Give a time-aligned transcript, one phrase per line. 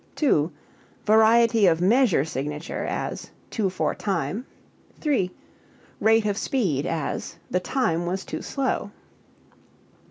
[0.15, 0.51] (2)
[1.05, 4.47] Variety of measure signature; as "two four time."
[4.99, 5.29] (3)
[5.99, 8.89] Rate of speed; as "the time was too slow."